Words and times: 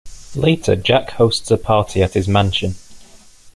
Later, 0.33 0.75
Jack 0.75 1.11
hosts 1.11 1.51
a 1.51 1.57
party 1.59 2.01
at 2.01 2.13
his 2.15 2.27
mansion. 2.27 2.73